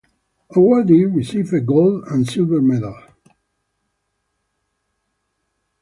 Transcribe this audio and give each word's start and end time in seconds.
Awardees 0.55 1.13
receive 1.15 1.53
a 1.53 1.59
gold-and-silver 1.59 2.59
medal. 2.59 2.97